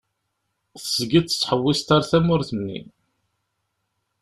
Tezgiḍ 0.81 1.23
tettḥewwiseḍ 1.25 1.89
ar 1.95 2.03
tmurt-nni. 2.09 2.79